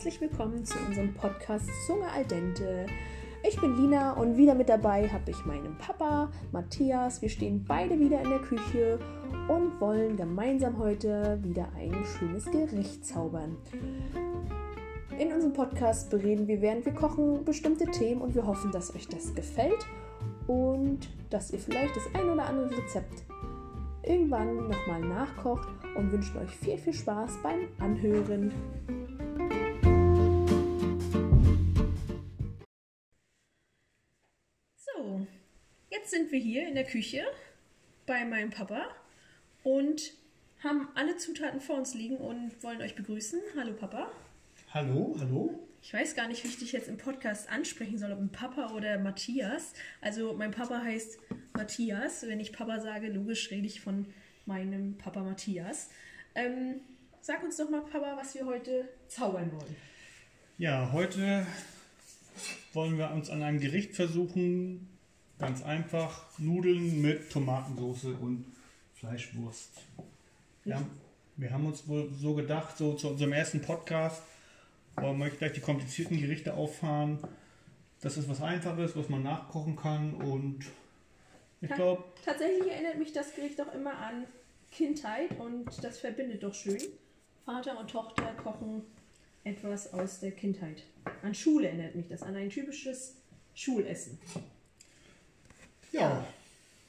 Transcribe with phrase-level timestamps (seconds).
[0.00, 2.86] herzlich willkommen zu unserem Podcast Zunge al dente.
[3.46, 7.20] Ich bin Lina und wieder mit dabei habe ich meinen Papa Matthias.
[7.20, 8.98] Wir stehen beide wieder in der Küche
[9.46, 13.58] und wollen gemeinsam heute wieder ein schönes Gericht zaubern.
[15.18, 19.06] In unserem Podcast bereden wir, während wir kochen, bestimmte Themen und wir hoffen, dass euch
[19.06, 19.86] das gefällt
[20.46, 23.24] und dass ihr vielleicht das ein oder andere Rezept
[24.02, 28.50] irgendwann nochmal nachkocht und wünschen euch viel, viel Spaß beim Anhören.
[35.90, 37.24] Jetzt sind wir hier in der Küche
[38.06, 38.86] bei meinem Papa
[39.62, 40.12] und
[40.62, 43.40] haben alle Zutaten vor uns liegen und wollen euch begrüßen.
[43.56, 44.10] Hallo Papa.
[44.72, 45.66] Hallo, hallo.
[45.82, 48.72] Ich weiß gar nicht, wie ich dich jetzt im Podcast ansprechen soll, ob ein Papa
[48.72, 49.72] oder Matthias.
[50.00, 51.18] Also mein Papa heißt
[51.54, 52.26] Matthias.
[52.26, 54.06] Wenn ich Papa sage, logisch rede ich von
[54.46, 55.88] meinem Papa Matthias.
[56.34, 56.80] Ähm,
[57.20, 59.76] sag uns doch mal, Papa, was wir heute zaubern wollen.
[60.58, 61.46] Ja, heute
[62.74, 64.99] wollen wir uns an einem Gericht versuchen.
[65.40, 68.44] Ganz einfach Nudeln mit Tomatensauce und
[68.92, 69.70] Fleischwurst.
[70.64, 70.90] Wir haben,
[71.36, 74.22] wir haben uns wohl so gedacht, so zu unserem ersten Podcast,
[74.96, 77.18] wollen wir gleich die komplizierten Gerichte auffahren.
[78.02, 80.66] Das ist was Einfaches, was man nachkochen kann und
[81.62, 82.04] ich glaube.
[82.22, 84.26] Tatsächlich erinnert mich das Gericht doch immer an
[84.70, 86.80] Kindheit und das verbindet doch schön.
[87.46, 88.82] Vater und Tochter kochen
[89.44, 90.82] etwas aus der Kindheit.
[91.22, 93.16] An Schule erinnert mich das, an ein typisches
[93.54, 94.18] Schulessen.
[95.92, 96.00] Ja.
[96.00, 96.26] ja.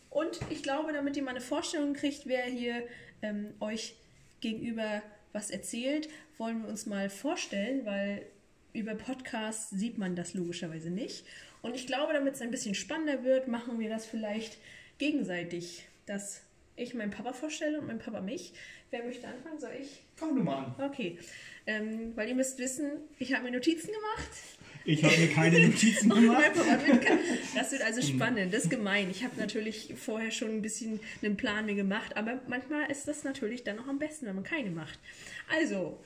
[0.10, 2.84] Und ich glaube, damit ihr mal eine Vorstellung kriegt, wer hier
[3.22, 3.96] ähm, euch
[4.42, 8.26] gegenüber was erzählt, wollen wir uns mal vorstellen, weil
[8.74, 11.26] über Podcasts sieht man das logischerweise nicht.
[11.62, 14.58] Und ich glaube, damit es ein bisschen spannender wird, machen wir das vielleicht
[14.98, 16.42] gegenseitig, dass
[16.76, 18.54] ich meinen Papa vorstelle und mein Papa mich.
[18.90, 19.60] Wer möchte anfangen?
[19.60, 20.02] Soll ich?
[20.20, 20.76] Komm du mal an.
[20.90, 21.18] Okay.
[21.66, 24.32] Ähm, weil ihr müsst wissen, ich habe mir Notizen gemacht.
[24.86, 26.52] Ich habe mir keine Notizen gemacht.
[27.56, 29.10] das wird also spannend, das ist gemein.
[29.12, 33.24] Ich habe natürlich vorher schon ein bisschen einen Plan mir gemacht, aber manchmal ist das
[33.24, 35.00] natürlich dann auch am besten, wenn man keine macht.
[35.56, 36.00] Also,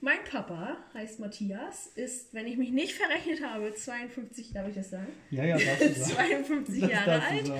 [0.00, 4.90] mein Papa heißt Matthias, ist, wenn ich mich nicht verrechnet habe, 52, darf ich das
[4.90, 5.08] sagen?
[5.30, 6.44] Ja, ja, darfst du sagen.
[6.44, 7.50] 52 das Jahre alt.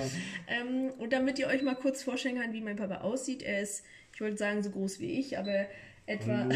[0.47, 3.83] Ähm, und damit ihr euch mal kurz vorstellen könnt, wie mein Papa aussieht, er ist,
[4.13, 5.67] ich wollte sagen, so groß wie ich, aber
[6.07, 6.49] etwa,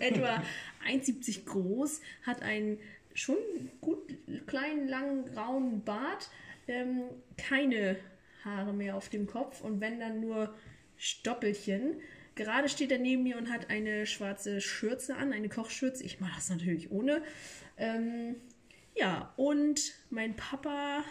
[0.00, 0.42] etwa
[0.86, 2.78] 1,70 groß, hat einen
[3.14, 3.36] schon
[3.80, 3.98] gut
[4.46, 6.30] kleinen, langen, grauen Bart,
[6.68, 7.02] ähm,
[7.36, 7.96] keine
[8.44, 10.54] Haare mehr auf dem Kopf und wenn dann nur
[10.96, 12.00] Stoppelchen.
[12.34, 16.04] Gerade steht er neben mir und hat eine schwarze Schürze an, eine Kochschürze.
[16.04, 17.22] Ich mache das natürlich ohne.
[17.76, 18.36] Ähm,
[18.94, 21.04] ja, und mein Papa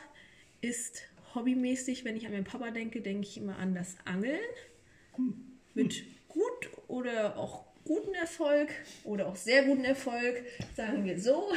[0.62, 1.04] ist
[1.36, 4.40] hobbymäßig, wenn ich an meinen Papa denke, denke ich immer an das Angeln.
[5.74, 8.70] Mit gut oder auch guten Erfolg
[9.04, 10.44] oder auch sehr guten Erfolg,
[10.76, 11.52] sagen wir so.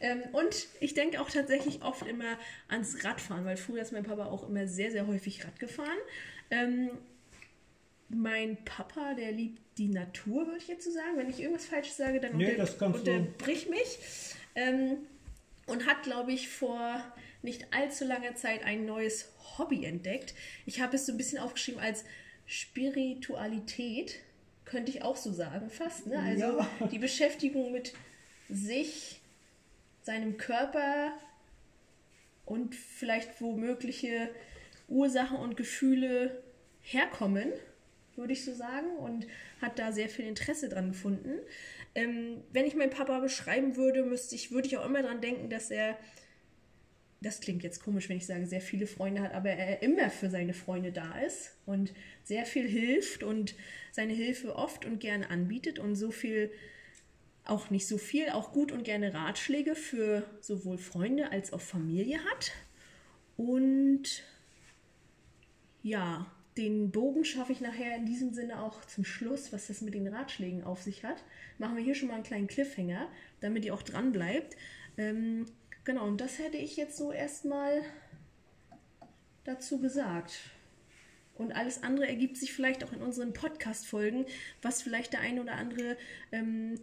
[0.00, 4.26] Ähm, und ich denke auch tatsächlich oft immer ans Radfahren, weil früher ist mein Papa
[4.26, 5.98] auch immer sehr, sehr häufig Rad gefahren.
[6.50, 6.90] Ähm,
[8.08, 11.16] mein Papa, der liebt die Natur, würde ich jetzt so sagen.
[11.16, 13.98] Wenn ich irgendwas Falsches sage, dann nee, unter, unterbrich mich.
[14.54, 14.98] Ähm,
[15.66, 17.02] und hat, glaube ich, vor
[17.42, 20.34] nicht allzu langer Zeit ein neues Hobby entdeckt.
[20.66, 22.04] Ich habe es so ein bisschen aufgeschrieben als
[22.46, 24.18] Spiritualität,
[24.68, 26.06] könnte ich auch so sagen, fast.
[26.06, 26.18] Ne?
[26.18, 26.86] Also ja.
[26.90, 27.94] die Beschäftigung mit
[28.48, 29.20] sich,
[30.02, 31.12] seinem Körper
[32.44, 34.30] und vielleicht womögliche
[34.88, 36.42] Ursachen und Gefühle
[36.80, 37.52] herkommen
[38.18, 39.26] würde ich so sagen, und
[39.62, 41.38] hat da sehr viel Interesse dran gefunden.
[41.94, 45.48] Ähm, wenn ich meinen Papa beschreiben würde, müsste ich, würde ich auch immer dran denken,
[45.48, 45.96] dass er,
[47.20, 50.30] das klingt jetzt komisch, wenn ich sage, sehr viele Freunde hat, aber er immer für
[50.30, 51.92] seine Freunde da ist und
[52.22, 53.54] sehr viel hilft und
[53.90, 56.50] seine Hilfe oft und gerne anbietet und so viel
[57.44, 62.18] auch nicht so viel, auch gut und gerne Ratschläge für sowohl Freunde als auch Familie
[62.30, 62.52] hat.
[63.36, 64.22] Und
[65.82, 69.94] ja, den Bogen schaffe ich nachher in diesem Sinne auch zum Schluss, was das mit
[69.94, 71.24] den Ratschlägen auf sich hat.
[71.56, 73.08] Machen wir hier schon mal einen kleinen Cliffhanger,
[73.40, 74.56] damit ihr auch dran bleibt.
[74.98, 75.46] Ähm,
[75.88, 77.80] genau, und das hätte ich jetzt so erstmal
[79.44, 80.38] dazu gesagt.
[81.34, 84.26] Und alles andere ergibt sich vielleicht auch in unseren Podcast-Folgen,
[84.60, 85.96] was vielleicht der eine oder andere
[86.30, 86.78] ähm,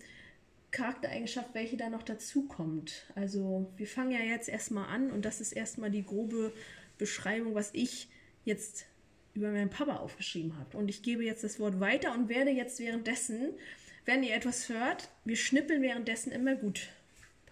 [0.72, 3.06] Charaktereigenschaft, welche da noch dazukommt.
[3.14, 6.52] Also wir fangen ja jetzt erstmal an und das ist erstmal die grobe
[6.98, 8.08] Beschreibung, was ich
[8.44, 8.88] jetzt
[9.36, 10.74] über meinen Papa aufgeschrieben habt.
[10.74, 13.54] Und ich gebe jetzt das Wort weiter und werde jetzt währenddessen,
[14.06, 16.90] wenn ihr etwas hört, wir schnippeln währenddessen immer gut.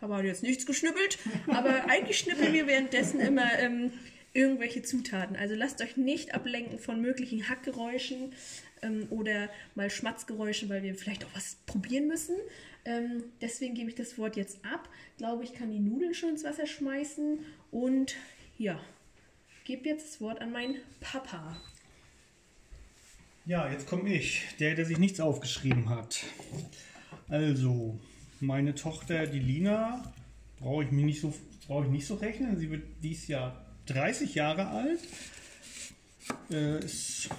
[0.03, 1.17] Papa hat jetzt nichts geschnippelt,
[1.47, 3.93] aber eigentlich schnippeln wir währenddessen immer ähm,
[4.33, 5.37] irgendwelche Zutaten.
[5.37, 8.33] Also lasst euch nicht ablenken von möglichen Hackgeräuschen
[8.81, 12.35] ähm, oder mal Schmatzgeräuschen, weil wir vielleicht auch was probieren müssen.
[12.83, 14.89] Ähm, deswegen gebe ich das Wort jetzt ab.
[15.19, 17.39] Glaube ich, kann die Nudeln schon ins Wasser schmeißen
[17.71, 18.15] und
[18.57, 18.81] ja,
[19.63, 21.61] gebe jetzt das Wort an meinen Papa.
[23.45, 26.25] Ja, jetzt komme ich, der, der sich nichts aufgeschrieben hat.
[27.29, 27.97] Also,
[28.43, 30.03] meine Tochter, die Lina,
[30.59, 31.33] brauche ich mir nicht so,
[31.67, 32.57] brauche ich nicht so rechnen.
[32.57, 34.99] Sie wird dieses Jahr 30 Jahre alt,
[36.51, 37.29] äh, ist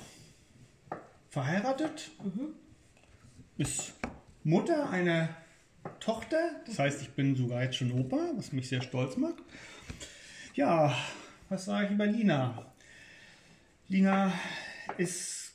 [1.30, 2.54] verheiratet, mhm.
[3.58, 3.94] ist
[4.44, 5.28] Mutter einer
[6.00, 6.38] Tochter.
[6.66, 9.42] Das heißt, ich bin sogar jetzt schon Opa, was mich sehr stolz macht.
[10.54, 10.96] Ja,
[11.48, 12.72] was sage ich über Lina?
[13.88, 14.32] Lina
[14.96, 15.54] ist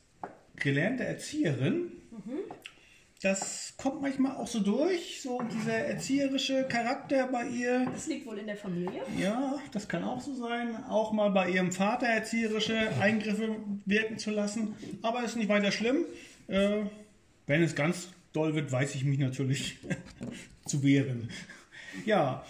[0.56, 1.92] gelernte Erzieherin.
[2.12, 2.40] Mhm.
[3.22, 7.86] Das kommt manchmal auch so durch, so dieser erzieherische Charakter bei ihr.
[7.92, 9.02] Das liegt wohl in der Familie.
[9.18, 10.82] Ja, das kann auch so sein.
[10.86, 14.74] Auch mal bei ihrem Vater erzieherische Eingriffe wirken zu lassen.
[15.02, 16.06] Aber ist nicht weiter schlimm.
[16.48, 16.84] Äh,
[17.46, 19.80] wenn es ganz doll wird, weiß ich mich natürlich
[20.66, 21.30] zu wehren.
[22.06, 22.46] Ja,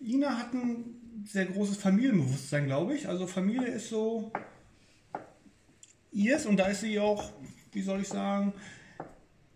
[0.00, 3.08] Ina hat ein sehr großes Familienbewusstsein, glaube ich.
[3.08, 4.32] Also Familie ist so
[6.12, 7.30] ihrs und da ist sie auch,
[7.72, 8.54] wie soll ich sagen,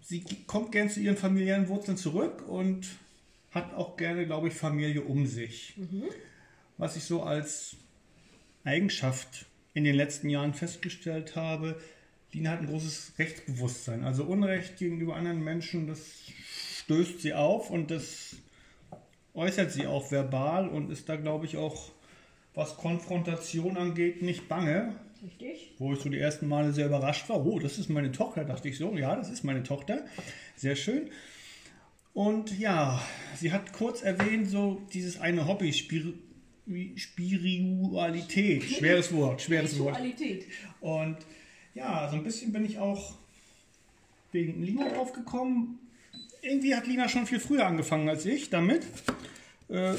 [0.08, 2.86] sie kommt gern zu ihren familiären Wurzeln zurück und
[3.50, 5.74] hat auch gerne, glaube ich, Familie um sich.
[5.76, 6.04] Mhm.
[6.78, 7.76] Was ich so als
[8.64, 11.78] Eigenschaft in den letzten Jahren festgestellt habe,
[12.32, 14.04] Lina hat ein großes Rechtsbewusstsein.
[14.04, 16.22] Also Unrecht gegenüber anderen Menschen, das
[16.84, 18.36] stößt sie auf und das
[19.34, 21.90] äußert sie auch verbal und ist da, glaube ich, auch,
[22.54, 24.94] was Konfrontation angeht, nicht bange.
[25.22, 25.72] Richtig.
[25.78, 27.44] Wo ich so die ersten Male sehr überrascht war.
[27.44, 28.96] Oh, das ist meine Tochter, dachte ich so.
[28.96, 30.04] Ja, das ist meine Tochter.
[30.56, 31.10] Sehr schön.
[32.14, 33.00] Und ja,
[33.36, 36.14] sie hat kurz erwähnt, so dieses eine Hobby, Spir
[36.96, 38.62] Spiritualität.
[38.64, 39.98] Schweres Wort, schweres Wort.
[40.80, 41.16] Und
[41.74, 43.16] ja, so ein bisschen bin ich auch
[44.32, 45.78] wegen Lina draufgekommen.
[46.42, 48.86] Irgendwie hat Lina schon viel früher angefangen als ich damit.
[49.68, 49.94] Äh,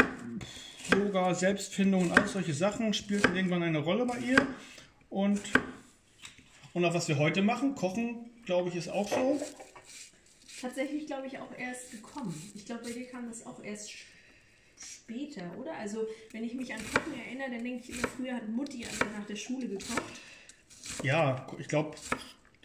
[0.92, 4.45] Yoga, Selbstfindung und all solche Sachen spielten irgendwann eine Rolle bei ihr.
[5.09, 5.41] Und,
[6.73, 9.41] und auch was wir heute machen, Kochen, glaube ich, ist auch so.
[10.61, 12.51] Tatsächlich glaube ich auch erst gekommen.
[12.53, 13.91] Ich glaube, bei dir kam das auch erst
[14.77, 15.73] später, oder?
[15.77, 18.85] Also, wenn ich mich an Kochen erinnere, dann denke ich immer, früher hat Mutti
[19.17, 20.21] nach der Schule gekocht.
[21.03, 21.95] Ja, ich glaube,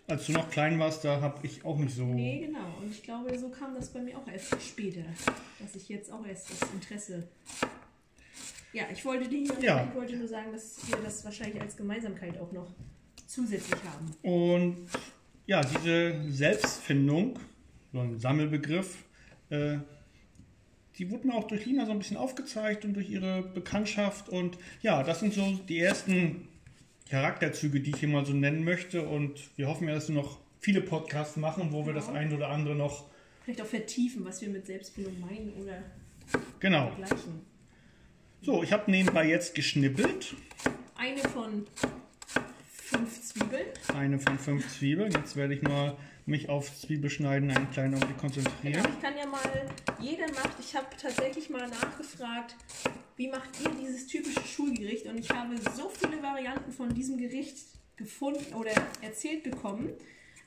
[0.07, 2.05] als du noch klein warst, da habe ich auch nicht so.
[2.05, 2.79] Nee, genau.
[2.81, 5.05] Und ich glaube, so kam das bei mir auch erst später,
[5.59, 7.29] dass ich jetzt auch erst das Interesse
[8.75, 9.87] ja, ich wollte, die, ja.
[9.89, 12.67] ich wollte nur sagen, dass wir das wahrscheinlich als Gemeinsamkeit auch noch
[13.27, 14.13] zusätzlich haben.
[14.23, 14.89] Und
[15.47, 17.39] ja, diese Selbstfindung,
[17.93, 19.05] so ein Sammelbegriff,
[19.51, 19.79] äh,
[20.99, 24.29] die wurde mir auch durch Lina so ein bisschen aufgezeigt und durch ihre Bekanntschaft.
[24.29, 26.49] Und ja, das sind so die ersten
[27.09, 29.07] Charakterzüge, die ich hier mal so nennen möchte.
[29.07, 32.49] Und wir hoffen ja, dass wir noch viele Podcasts machen, wo wir das ein oder
[32.49, 33.11] andere noch.
[33.45, 35.83] Vielleicht auch vertiefen, was wir mit Selbstfindung meinen oder
[36.61, 36.91] genau.
[36.93, 37.54] vergleichen.
[38.45, 40.35] So, ich habe nebenbei jetzt geschnippelt.
[40.97, 41.67] Eine von
[42.75, 43.67] fünf Zwiebeln.
[43.97, 45.13] Eine von fünf Zwiebeln.
[45.13, 45.97] Jetzt werde ich mal
[46.27, 48.75] mich auf Zwiebelschneiden einen kleinen Augenblick konzentrieren.
[48.75, 49.41] Genau, ich kann ja mal,
[49.99, 52.55] jeder macht, ich habe tatsächlich mal nachgefragt,
[53.17, 55.07] wie macht ihr dieses typische Schulgericht?
[55.07, 57.57] Und ich habe so viele Varianten von diesem Gericht
[57.97, 59.89] gefunden oder erzählt bekommen.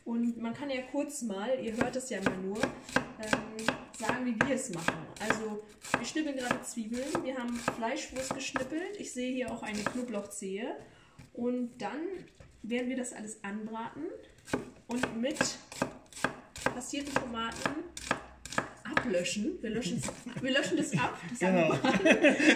[0.05, 2.59] Und man kann ja kurz mal, ihr hört es ja immer nur,
[3.97, 5.05] sagen, wie wir es machen.
[5.19, 5.63] Also
[5.97, 10.75] wir schnippeln gerade Zwiebeln, wir haben Fleischwurst geschnippelt, ich sehe hier auch eine Knoblauchzehe
[11.33, 12.01] und dann
[12.63, 14.03] werden wir das alles anbraten
[14.87, 15.37] und mit
[16.63, 17.83] passierten Tomaten
[18.83, 19.57] ablöschen.
[19.61, 20.01] Wir löschen,
[20.41, 21.19] wir löschen das ab.
[21.29, 21.69] Das genau.
[21.69, 21.77] mal,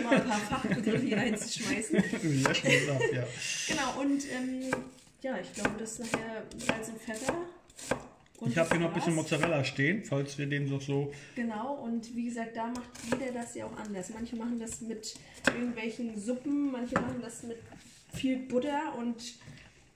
[0.04, 2.04] mal ein paar Fachbegriffe hier reinzuschmeißen.
[2.22, 3.28] Wir löschen das ab, ja.
[3.68, 4.72] Genau, und ähm,
[5.22, 7.36] ja, ich glaube, das ist nachher Salz und Pfeffer
[8.42, 11.14] und ich habe hier noch ein bisschen Mozzarella stehen, falls wir den so so.
[11.36, 14.10] Genau, und wie gesagt, da macht jeder das ja auch anders.
[14.14, 15.14] Manche machen das mit
[15.46, 17.58] irgendwelchen Suppen, manche machen das mit
[18.14, 19.36] viel Butter und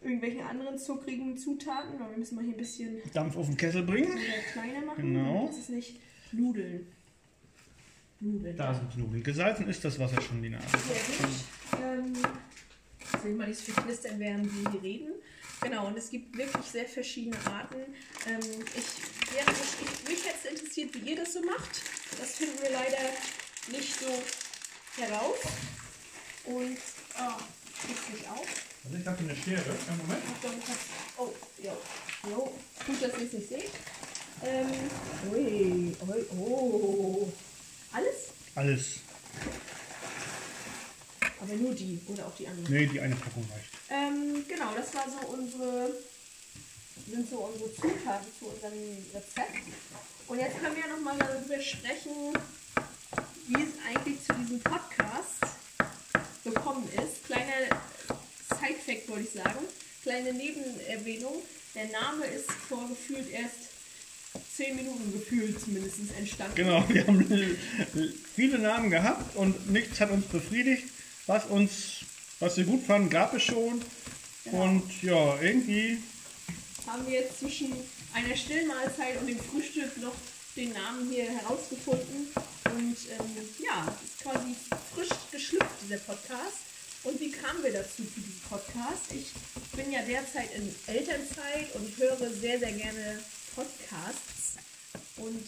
[0.03, 1.99] irgendwelchen anderen zuckrigen Zutaten.
[1.99, 4.15] Aber wir müssen mal hier ein bisschen Dampf auf den Kessel bringen.
[4.53, 5.13] Kleiner machen.
[5.13, 5.47] Genau.
[5.47, 5.99] Das ist nicht
[6.31, 6.85] Nudeln.
[8.19, 8.55] Nudeln.
[8.55, 9.23] Da sind die Nudeln.
[9.23, 10.59] Gesalzen ist das Wasser schon, Lina.
[10.61, 11.35] Sehr gut.
[11.83, 12.13] Ähm,
[13.27, 15.13] ich mal dieses Verknistern, während wir hier reden.
[15.65, 17.77] Genau, und es gibt wirklich sehr verschiedene Arten.
[18.27, 18.39] Ähm,
[18.75, 21.81] ich, ja, ich, mich hätte es interessiert, wie ihr das so macht.
[22.19, 22.99] Das finden wir leider
[23.71, 24.05] nicht so
[25.01, 25.37] heraus.
[26.43, 26.77] Und,
[27.17, 27.41] oh,
[27.83, 28.45] kriegst nicht auf.
[28.83, 29.75] Also ich habe eine Schere.
[29.89, 30.23] Einen Moment.
[31.17, 31.73] Oh, ja.
[32.29, 32.53] Jo,
[32.85, 33.71] gut, dass ihr es nicht seht.
[34.43, 34.69] Ähm,
[35.31, 37.31] ui, ui, oh.
[37.91, 38.15] Alles?
[38.53, 38.99] Alles.
[41.41, 42.71] Aber nur die oder auch die andere?
[42.71, 43.69] Nee, die eine Packung reicht.
[43.89, 45.91] Ähm, genau, das war so unsere,
[47.09, 48.73] sind so unsere Zutaten zu unserem
[49.13, 49.67] Rezept.
[50.27, 52.33] Und jetzt können wir nochmal darüber sprechen,
[53.47, 55.45] wie es eigentlich zu diesem Podcast
[56.43, 57.25] gekommen ist.
[57.25, 57.79] Kleiner
[58.49, 59.59] Side-Fact wollte ich sagen,
[60.03, 61.41] kleine Nebenerwähnung.
[61.75, 63.75] Der Name ist vor gefühlt erst
[64.55, 66.55] zehn Minuten gefühlt zumindest entstanden.
[66.55, 67.57] Genau, wir haben
[68.35, 70.85] viele Namen gehabt und nichts hat uns befriedigt.
[71.27, 72.05] Was uns,
[72.39, 73.81] was wir gut fanden, gab es schon.
[74.43, 74.63] Genau.
[74.63, 75.97] Und ja, irgendwie
[76.85, 77.73] haben wir jetzt zwischen
[78.13, 80.13] einer Stillmahlzeit und dem Frühstück noch
[80.55, 82.27] den Namen hier herausgefunden.
[82.65, 84.55] Und ähm, ja, ist quasi
[84.93, 86.59] frisch geschlüpft, dieser Podcast.
[87.03, 89.11] Und wie kamen wir dazu zu diesem Podcast?
[89.11, 89.31] Ich
[89.75, 93.19] bin ja derzeit in Elternzeit und höre sehr, sehr gerne
[93.55, 94.57] Podcasts
[95.17, 95.43] und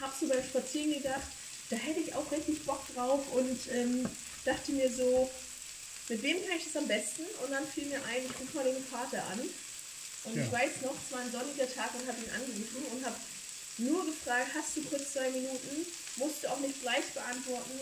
[0.00, 1.28] habe so beim Spazieren gedacht,
[1.70, 4.06] da hätte ich auch richtig Bock drauf und ähm,
[4.46, 5.30] dachte mir so,
[6.08, 7.22] mit wem kann ich das am besten?
[7.42, 9.40] Und dann fiel mir ein, ich rufe mal den Vater an.
[9.40, 10.42] Und ja.
[10.44, 13.16] ich weiß noch, es war ein sonniger Tag und habe ihn angerufen und habe
[13.78, 15.86] nur gefragt, hast du kurz zwei Minuten?
[16.16, 17.78] Musst du auch nicht gleich beantworten.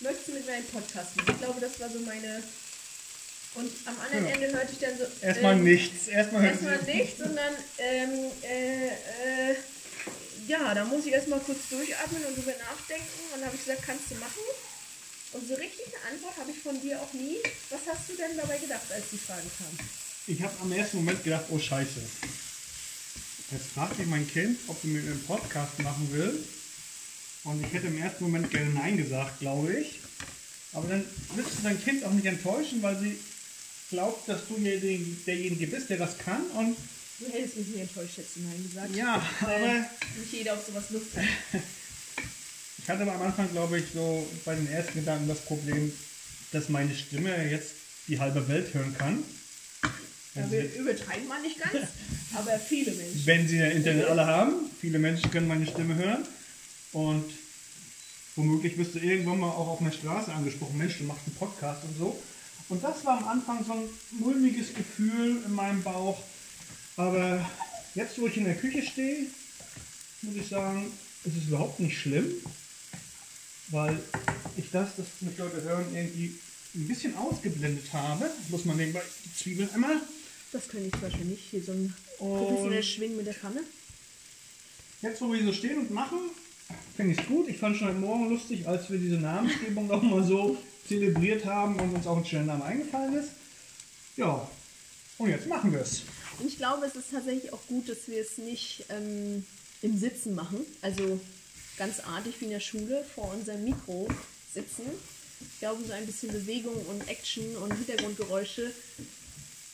[0.00, 1.30] Möchtest du mit meinem Podcast machen?
[1.32, 2.42] Ich glaube, das war so meine
[3.54, 4.34] und am anderen ja.
[4.34, 5.04] Ende hörte ich dann so.
[5.20, 6.08] Erstmal ähm, nichts.
[6.08, 9.56] Erstmal, erstmal nichts und dann, ähm, äh, äh,
[10.48, 13.06] ja, da muss ich erstmal kurz durchatmen und drüber nachdenken.
[13.32, 14.42] Und dann habe ich gesagt, kannst du machen.
[15.34, 17.38] Und so richtig eine Antwort habe ich von dir auch nie.
[17.70, 19.78] Was hast du denn dabei gedacht, als die Fragen kamen?
[20.28, 22.00] Ich habe am ersten Moment gedacht, oh Scheiße.
[23.50, 26.38] Jetzt fragt mich mein Kind, ob sie mir einen Podcast machen will.
[27.42, 29.98] Und ich hätte im ersten Moment gerne Nein gesagt, glaube ich.
[30.72, 33.18] Aber dann willst du dein Kind auch nicht enttäuschen, weil sie
[33.90, 36.42] glaubt, dass du derjenige bist, der das kann.
[36.52, 36.76] Und
[37.18, 38.94] du hättest mich nicht enttäuscht, hättest du Nein gesagt.
[38.94, 39.86] Ja, aber
[40.16, 41.24] nicht jeder auf sowas Lust hat.
[42.84, 45.90] ich hatte aber am Anfang, glaube ich, so bei den ersten Gedanken das Problem,
[46.52, 47.70] dass meine Stimme jetzt
[48.08, 49.22] die halbe Welt hören kann.
[50.34, 51.88] Ja, wir übertreiben mal nicht ganz,
[52.34, 53.22] aber viele Menschen.
[53.24, 56.26] Wenn sie Internet alle haben, viele Menschen können meine Stimme hören.
[56.92, 57.24] Und
[58.36, 61.84] womöglich wirst du irgendwann mal auch auf einer Straße angesprochen, Mensch, du machst einen Podcast
[61.84, 62.22] und so.
[62.68, 66.22] Und das war am Anfang so ein mulmiges Gefühl in meinem Bauch.
[66.98, 67.50] Aber
[67.94, 69.24] jetzt, wo ich in der Küche stehe,
[70.20, 70.92] muss ich sagen,
[71.24, 72.30] ist es überhaupt nicht schlimm,
[73.68, 73.98] weil
[74.56, 76.34] ich das, das mit Leute hören, irgendwie
[76.74, 78.30] ein bisschen ausgeblendet habe.
[78.48, 80.00] Muss man nebenbei die Zwiebeln einmal.
[80.52, 83.60] Das kann ich wahrscheinlich hier so ein professionelles Schwingen mit der Pfanne.
[85.02, 86.18] Jetzt, wo wir so stehen und machen,
[86.96, 87.48] finde ich es gut.
[87.48, 90.56] Ich fand schon heute Morgen lustig, als wir diese Namensgebung auch mal so
[90.86, 93.30] zelebriert haben und uns auch ein schöner Name eingefallen ist.
[94.16, 94.48] Ja,
[95.18, 96.02] und jetzt machen wir es.
[96.38, 99.44] Und ich glaube, es ist tatsächlich auch gut, dass wir es nicht ähm,
[99.82, 100.60] im Sitzen machen.
[100.82, 101.20] Also
[101.76, 104.08] ganz artig wie in der Schule vor unserem Mikro
[104.52, 104.84] sitzen.
[105.40, 108.72] Ich glaube, so ein bisschen Bewegung und Action und Hintergrundgeräusche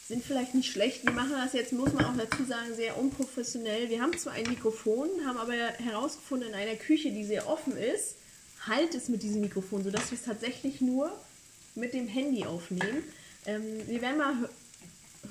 [0.08, 1.04] sind vielleicht nicht schlecht.
[1.04, 3.90] Wir machen das jetzt, muss man auch dazu sagen, sehr unprofessionell.
[3.90, 8.16] Wir haben zwar ein Mikrofon, haben aber herausgefunden, in einer Küche, die sehr offen ist,
[8.66, 11.12] halt es mit diesem Mikrofon, sodass wir es tatsächlich nur
[11.76, 13.04] mit dem Handy aufnehmen.
[13.46, 14.34] Ähm, wir werden mal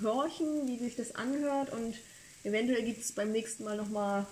[0.01, 1.95] horchen, wie sich das anhört und
[2.43, 4.25] eventuell gibt es beim nächsten Mal nochmal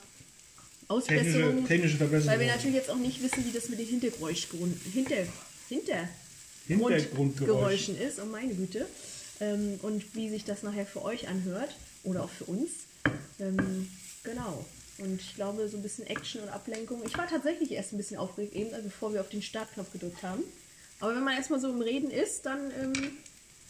[0.87, 1.33] Ausbesserungen.
[1.33, 2.39] Technische, technische Verbesserungen.
[2.39, 4.37] Weil wir natürlich jetzt auch nicht wissen, wie das mit den Hintergrund,
[4.93, 5.15] hinter,
[5.69, 6.09] hinter
[6.67, 8.85] Hintergrundgeräuschen ist, oh meine Güte.
[9.39, 12.69] Ähm, und wie sich das nachher für euch anhört oder auch für uns.
[13.39, 13.87] Ähm,
[14.23, 14.65] genau.
[14.97, 17.03] Und ich glaube, so ein bisschen Action und Ablenkung.
[17.05, 20.23] Ich war tatsächlich erst ein bisschen aufgeregt, eben also bevor wir auf den Startknopf gedrückt
[20.23, 20.43] haben.
[20.99, 22.71] Aber wenn man erstmal so im Reden ist, dann.
[22.71, 22.93] Ähm,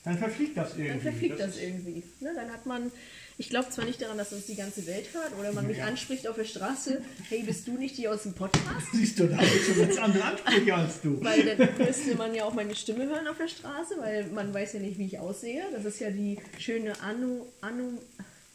[0.06, 0.88] dann verfliegt das irgendwie.
[0.88, 2.04] Dann verfliegt das, das irgendwie.
[2.22, 2.32] Ne?
[2.34, 2.92] Dann hat man.
[3.40, 5.86] Ich glaube zwar nicht daran, dass uns die ganze Welt hört oder man mich ja.
[5.86, 8.88] anspricht auf der Straße, hey, bist du nicht die aus dem Podcast?
[8.94, 11.24] Siehst du, da habe ich schon ganz andere Ansprüche als du.
[11.24, 14.74] Weil dann müsste man ja auch meine Stimme hören auf der Straße, weil man weiß
[14.74, 15.64] ja nicht, wie ich aussehe.
[15.72, 17.46] Das ist ja die schöne Anu.
[17.62, 18.00] Anu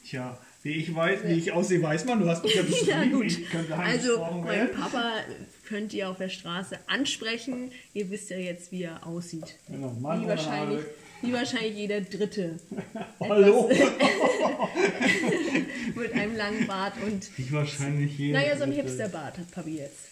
[0.05, 2.19] Tja, wie ich weiß, wie ich aussehe, weiß man.
[2.19, 2.89] Du hast mich ja beschrieben.
[2.89, 3.79] ja, gut.
[3.79, 5.13] also, mein Papa
[5.69, 7.71] könnt ihr auf der Straße ansprechen.
[7.95, 9.59] Ihr wisst ja jetzt, wie er aussieht.
[9.69, 10.81] Genau, Mann wie, wahrscheinlich,
[11.23, 12.59] wie wahrscheinlich jeder Dritte.
[13.21, 13.71] Hallo!
[15.95, 17.31] mit einem langen Bart und.
[17.39, 18.41] Wie wahrscheinlich jeder.
[18.41, 20.11] Naja, so ein Hipsterbart hat Papi jetzt.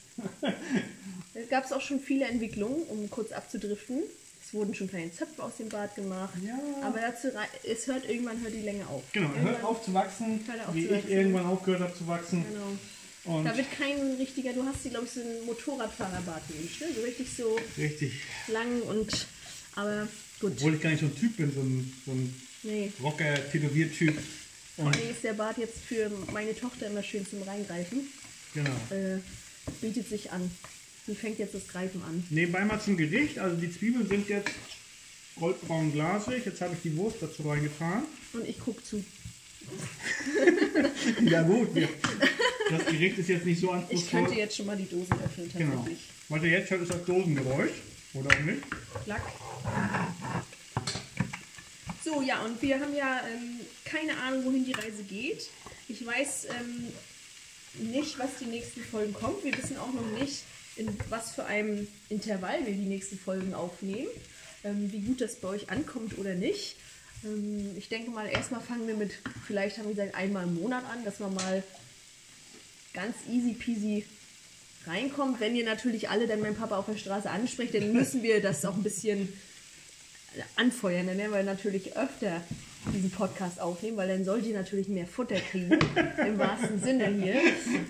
[1.35, 4.03] Es gab auch schon viele Entwicklungen, um kurz abzudriften.
[4.45, 6.35] Es wurden schon kleine Zöpfe aus dem Bart gemacht.
[6.45, 6.59] Ja.
[6.83, 7.29] Aber dazu,
[7.65, 9.03] es hört irgendwann hört die Länge auf.
[9.13, 12.45] Genau, irgendwann hört auf zu wachsen, auf wie zu ich irgendwann aufgehört habe zu wachsen.
[12.53, 13.37] Genau.
[13.37, 16.89] Und da wird kein richtiger, du hast die, glaube ich, so einen Motorradfahrerbart gewünscht, ne?
[16.97, 18.15] So richtig so richtig.
[18.49, 19.27] lang und
[19.77, 20.09] aber
[20.41, 20.53] gut.
[20.57, 22.93] Obwohl ich gar nicht so ein Typ bin, so ein, so ein nee.
[23.03, 24.19] Rocker, Tätowiert-Typ.
[24.77, 28.01] Vor allem ist der Bart jetzt für meine Tochter immer schön zum Reingreifen.
[28.55, 28.71] Genau.
[28.91, 29.19] Äh,
[29.81, 30.51] bietet sich an.
[31.07, 32.25] Wie fängt jetzt das Greifen an?
[32.31, 33.39] Nebenbei mal zum Gericht.
[33.39, 34.51] Also die Zwiebeln sind jetzt
[35.39, 36.45] goldbraun glasig.
[36.47, 38.05] Jetzt habe ich die Wurst dazu reingetan.
[38.33, 39.05] Und ich gucke zu.
[41.23, 41.89] ja gut, wir,
[42.71, 43.99] das Gericht ist jetzt nicht so anspruchsvoll.
[44.05, 45.77] Ich könnte jetzt schon mal die Dosen öffnen, Genau.
[45.77, 46.01] tatsächlich.
[46.29, 47.71] Was ihr jetzt hört, ist das Dosengeräusch.
[48.15, 48.63] Oder auch nicht?
[49.05, 49.23] Klack.
[52.13, 55.49] So, ja, und wir haben ja ähm, keine Ahnung, wohin die Reise geht.
[55.89, 56.89] Ich weiß ähm,
[57.93, 59.45] nicht, was die nächsten Folgen kommt.
[59.45, 60.43] Wir wissen auch noch nicht,
[60.75, 64.09] in was für einem Intervall wir die nächsten Folgen aufnehmen.
[64.65, 66.77] Ähm, wie gut das bei euch ankommt oder nicht.
[67.25, 69.13] Ähm, ich denke mal, erstmal fangen wir mit,
[69.47, 71.63] vielleicht haben wir gesagt, einmal im Monat an, dass wir mal
[72.93, 74.05] ganz easy peasy
[74.85, 75.39] reinkommt.
[75.39, 78.65] Wenn ihr natürlich alle dann meinen Papa auf der Straße anspricht, dann müssen wir das
[78.65, 79.33] auch ein bisschen
[80.57, 81.07] anfeuern.
[81.07, 82.43] Dann werden wir natürlich öfter
[82.95, 85.79] diesen Podcast aufnehmen, weil dann sollt ihr natürlich mehr Futter kriegen,
[86.27, 87.35] im wahrsten Sinne hier.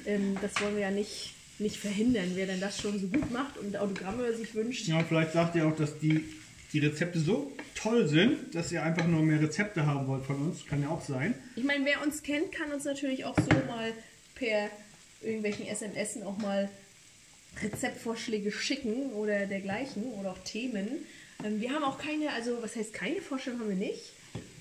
[0.07, 2.33] Ähm, das wollen wir ja nicht, nicht verhindern.
[2.35, 5.67] Wer denn das schon so gut macht und Autogramme sich wünscht, Ja, vielleicht sagt ihr
[5.67, 6.25] auch, dass die,
[6.73, 10.67] die Rezepte so toll sind, dass ihr einfach nur mehr Rezepte haben wollt von uns.
[10.67, 11.35] Kann ja auch sein.
[11.57, 13.93] Ich meine, wer uns kennt, kann uns natürlich auch so mal
[14.35, 14.71] per
[15.23, 16.69] irgendwelchen SMSen auch mal
[17.63, 20.89] Rezeptvorschläge schicken oder dergleichen oder auch Themen.
[21.45, 24.13] Ähm, wir haben auch keine, also was heißt keine Vorstellung haben wir nicht,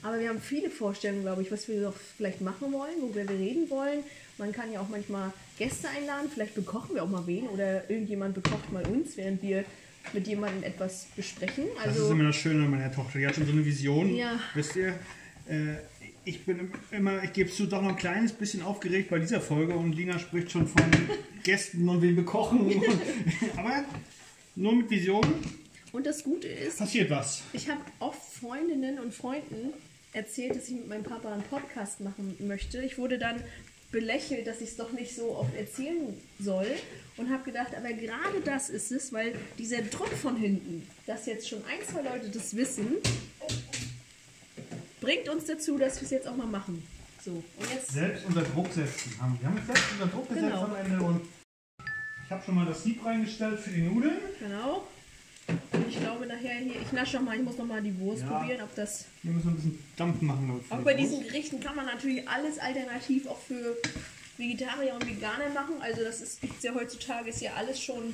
[0.01, 3.39] aber wir haben viele Vorstellungen, glaube ich, was wir doch vielleicht machen wollen, worüber wir
[3.39, 4.03] reden wollen.
[4.37, 8.35] Man kann ja auch manchmal Gäste einladen, vielleicht bekochen wir auch mal wen oder irgendjemand
[8.35, 9.65] bekocht mal uns, während wir
[10.13, 11.65] mit jemandem etwas besprechen.
[11.83, 13.19] Das ist Also immer das Schöne meiner Tochter.
[13.19, 14.15] Die hat schon so eine Vision.
[14.15, 14.39] Ja.
[14.53, 14.95] Wisst ihr?
[15.47, 15.75] Äh,
[16.23, 19.41] ich bin immer, ich gebe es zu, doch noch ein kleines bisschen aufgeregt bei dieser
[19.41, 20.83] Folge und Lina spricht schon von
[21.43, 22.61] Gästen und will bekochen.
[22.61, 22.83] Und,
[23.57, 23.83] aber
[24.55, 25.33] nur mit Visionen
[25.91, 27.41] und das Gute ist, passiert was.
[27.53, 29.73] Ich habe oft Freundinnen und Freunden
[30.13, 32.81] erzählt, dass ich mit meinem Papa einen Podcast machen möchte.
[32.81, 33.41] Ich wurde dann
[33.91, 36.67] belächelt, dass ich es doch nicht so oft erzählen soll
[37.17, 41.47] und habe gedacht, aber gerade das ist es, weil dieser Druck von hinten, dass jetzt
[41.49, 42.97] schon ein, zwei Leute das wissen,
[45.01, 46.83] bringt uns dazu, dass wir es jetzt auch mal machen.
[47.23, 49.13] So, und jetzt Selbst unter Druck setzen.
[49.19, 50.63] Haben wir haben uns selbst unter Druck gesetzt Genau.
[50.65, 51.21] am Ende und
[52.25, 54.17] ich habe schon mal das Sieb reingestellt für die Nudeln.
[54.39, 54.87] genau.
[55.89, 58.27] Ich glaube nachher hier, ich nasche noch mal, ich muss noch mal die Wurst Ja.
[58.39, 60.59] probieren, ob das Wir müssen ein bisschen Dampf machen.
[60.69, 60.99] Auch bei Wurst.
[60.99, 63.75] diesen Gerichten kann man natürlich alles alternativ auch für
[64.37, 65.75] Vegetarier und Veganer machen.
[65.81, 68.13] Also das ist gibt's ja heutzutage ist ja alles schon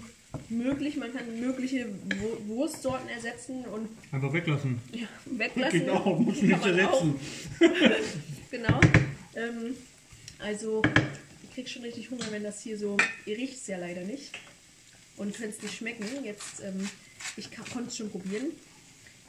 [0.49, 0.97] möglich.
[0.97, 4.81] Man kann mögliche Wu- Wurstsorten ersetzen und Einfach weglassen.
[4.91, 5.79] ja, weglassen.
[5.81, 7.19] Genau, muss Kann nicht man ersetzen.
[8.51, 8.79] Genau.
[9.35, 9.75] Ähm,
[10.39, 10.81] also
[11.43, 12.95] ich krieg schon richtig Hunger, wenn das hier so.
[13.25, 14.31] Ihr riecht es ja leider nicht.
[15.17, 16.05] Und könnt es nicht schmecken.
[16.23, 16.89] Jetzt, ähm,
[17.37, 18.47] ich konnte es schon probieren.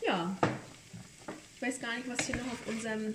[0.06, 0.36] Ja.
[1.56, 3.14] Ich weiß gar nicht, was hier noch auf unserem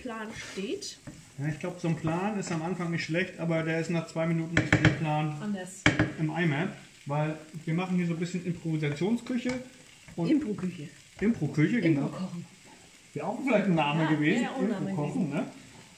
[0.00, 0.98] Plan steht.
[1.38, 4.06] Ja, ich glaube, so ein Plan ist am Anfang nicht schlecht, aber der ist nach
[4.06, 5.82] zwei Minuten ist der Plan Anders.
[6.18, 6.68] im Eimer.
[7.06, 9.52] Weil wir machen hier so ein bisschen Improvisationsküche
[10.16, 10.88] und Impro-Küche.
[11.20, 12.02] Impro-Küche, genau.
[12.06, 12.44] Impro-Kochen.
[13.14, 14.46] Wäre auch vielleicht ein Name Ja, gewesen.
[14.60, 15.46] Impro-Kochen, ne?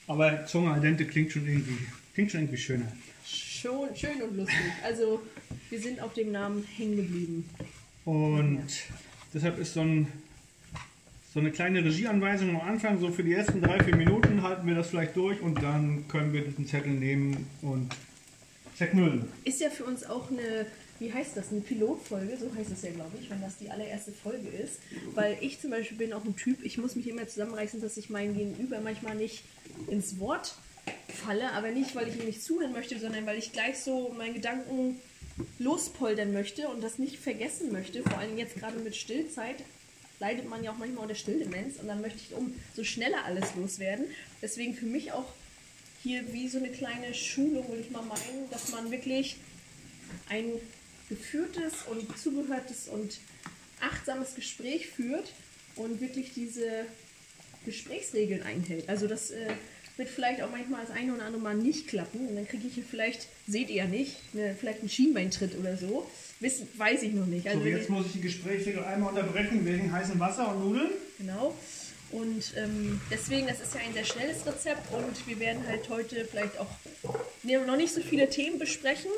[0.06, 1.78] Aber Zunge al dente klingt schon irgendwie,
[2.14, 2.92] klingt schon irgendwie schöner.
[3.24, 4.56] Schon, schön und lustig.
[4.84, 5.22] Also,
[5.70, 7.48] wir sind auf dem Namen hängen geblieben.
[8.04, 8.66] Und
[9.32, 10.08] deshalb ist so, ein,
[11.32, 14.74] so eine kleine Regieanweisung am Anfang, so für die ersten drei, vier Minuten halten wir
[14.74, 17.94] das vielleicht durch und dann können wir diesen Zettel nehmen und
[18.76, 19.28] zerknüllen.
[19.44, 20.66] Ist ja für uns auch eine,
[20.98, 24.10] wie heißt das, eine Pilotfolge, so heißt es ja, glaube ich, wenn das die allererste
[24.10, 24.80] Folge ist.
[25.14, 28.10] Weil ich zum Beispiel bin auch ein Typ, ich muss mich immer zusammenreißen, dass ich
[28.10, 29.44] meinen Gegenüber manchmal nicht
[29.88, 30.56] ins Wort
[31.08, 34.34] falle, aber nicht, weil ich ihm nicht zuhören möchte, sondern weil ich gleich so meinen
[34.34, 34.96] Gedanken
[35.58, 38.02] lospoltern möchte und das nicht vergessen möchte.
[38.02, 39.56] Vor allem jetzt gerade mit Stillzeit
[40.18, 43.54] leidet man ja auch manchmal unter Stilldemenz und dann möchte ich um so schneller alles
[43.56, 44.06] loswerden.
[44.40, 45.26] Deswegen für mich auch
[46.02, 49.36] hier wie so eine kleine Schulung, will ich mal meinen, dass man wirklich
[50.28, 50.52] ein
[51.08, 53.18] geführtes und zugehörtes und
[53.80, 55.32] achtsames Gespräch führt
[55.76, 56.86] und wirklich diese
[57.64, 58.88] Gesprächsregeln einhält.
[58.88, 59.54] Also das äh,
[59.96, 62.74] wird vielleicht auch manchmal das eine oder andere Mal nicht klappen und dann kriege ich
[62.74, 66.08] hier vielleicht, seht ihr ja nicht, eine, vielleicht einen Schienbeintritt oder so.
[66.40, 67.46] Wissen, weiß ich noch nicht.
[67.46, 70.90] Also So, jetzt muss ich die Gespräche einmal unterbrechen wegen heißem Wasser und Nudeln.
[71.18, 71.54] Genau.
[72.10, 76.26] Und ähm, deswegen, das ist ja ein sehr schnelles Rezept und wir werden halt heute
[76.26, 76.68] vielleicht auch
[77.42, 79.10] ne, noch nicht so viele Themen besprechen,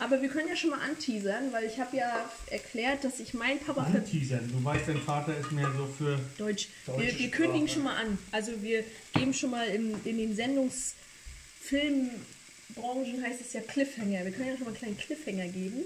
[0.00, 3.60] aber wir können ja schon mal anteasern, weil ich habe ja erklärt, dass ich meinen
[3.60, 4.50] Papa Anteasern.
[4.50, 6.18] Du weißt, dein Vater ist mehr so für.
[6.38, 6.68] Deutsch.
[6.96, 8.16] Wir, wir kündigen schon mal an.
[8.32, 8.82] Also wir
[9.12, 14.24] geben schon mal in, in den Sendungsfilmbranchen heißt es ja Cliffhanger.
[14.24, 15.82] Wir können ja schon mal einen kleinen Cliffhanger geben.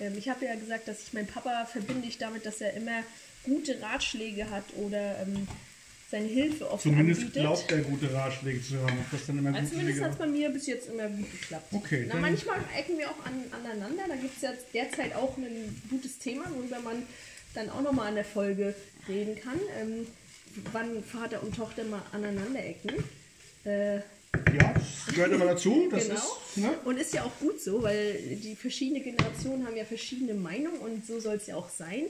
[0.00, 3.04] Ähm, ich habe ja gesagt, dass ich meinen Papa verbinde ich damit, dass er immer
[3.44, 5.46] gute Ratschläge hat oder ähm,
[6.10, 7.42] seine Hilfe oft Zumindest anbietet.
[7.42, 8.98] glaubt er, gute Ratschläge zu haben.
[8.98, 11.30] Ob das dann immer Also gut zumindest hat es bei mir bis jetzt immer gut
[11.30, 11.66] geklappt.
[11.72, 14.02] Okay, Na, dann- manchmal ecken wir auch an, aneinander.
[14.08, 17.02] Da gibt es ja derzeit auch ein gutes Thema, worüber man
[17.54, 18.74] dann auch nochmal an der Folge
[19.08, 19.58] reden kann.
[19.80, 20.06] Ähm,
[20.72, 22.92] wann Vater und Tochter mal aneinander ecken.
[23.64, 25.88] Äh, ja, das gehört immer dazu.
[25.90, 26.16] Das genau.
[26.54, 26.70] ist, ne?
[26.84, 31.06] Und ist ja auch gut so, weil die verschiedenen Generationen haben ja verschiedene Meinungen und
[31.06, 32.04] so soll es ja auch sein.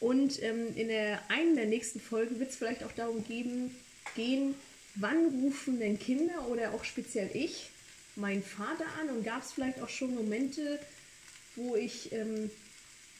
[0.00, 3.74] Und ähm, in der einen der nächsten Folgen wird es vielleicht auch darum geben,
[4.14, 4.54] gehen,
[4.96, 7.70] wann rufen denn Kinder oder auch speziell ich
[8.16, 10.78] meinen Vater an und gab es vielleicht auch schon Momente,
[11.56, 12.50] wo ich, ähm,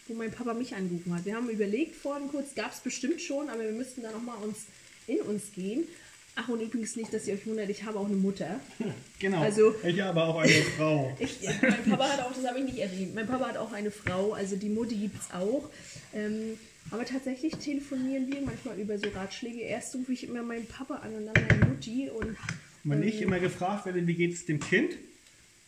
[0.06, 1.24] wo mein Papa mich angerufen hat.
[1.24, 4.58] Wir haben überlegt vorhin kurz, gab es bestimmt schon, aber wir müssten da nochmal uns
[5.06, 5.86] in uns gehen.
[6.36, 8.60] Ach, und übrigens nicht, dass ihr euch wundert, ich habe auch eine Mutter.
[9.20, 9.40] Genau.
[9.40, 11.16] Also- ich habe auch eine Frau.
[11.18, 13.90] Ich, mein Papa hat auch, das habe ich nicht erwähnt, mein Papa hat auch eine
[13.90, 15.70] Frau, also die Mutti gibt es auch.
[16.12, 16.58] Ähm,
[16.90, 19.60] aber tatsächlich telefonieren wir manchmal über so Ratschläge.
[19.60, 22.10] Erst rufe ich immer meinen Papa an und dann meine Mutti.
[22.10, 22.36] Und
[22.84, 24.92] wenn ich immer gefragt werde, wie geht es dem Kind,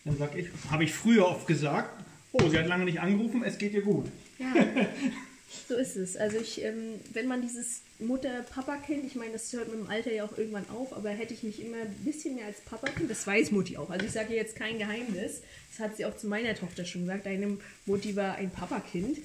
[0.05, 3.57] dann sage ich, habe ich früher oft gesagt, oh, sie hat lange nicht angerufen, es
[3.57, 4.07] geht ihr gut.
[4.39, 4.53] ja,
[5.69, 6.17] so ist es.
[6.19, 10.25] Also ich, ähm, wenn man dieses Mutter-Papa-Kind, ich meine, das hört mit dem Alter ja
[10.25, 13.51] auch irgendwann auf, aber hätte ich mich immer ein bisschen mehr als Papa-Kind, das weiß
[13.53, 13.91] Mutti auch.
[13.91, 17.27] Also ich sage jetzt kein Geheimnis, das hat sie auch zu meiner Tochter schon gesagt,
[17.27, 19.19] deine Mutti war ein Papa-Kind.